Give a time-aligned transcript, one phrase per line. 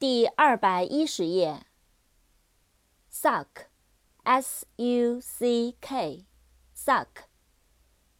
[0.00, 1.66] 第二百一十页。
[3.12, 3.66] suck，s-u-c-k，suck，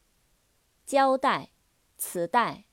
[0.85, 1.51] 胶带，
[1.97, 2.66] 磁带。